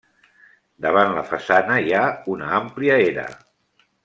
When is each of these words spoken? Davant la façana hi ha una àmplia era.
Davant 0.85 1.13
la 1.17 1.23
façana 1.35 1.77
hi 1.83 1.93
ha 1.99 2.03
una 2.37 2.51
àmplia 2.63 2.99
era. 3.15 3.29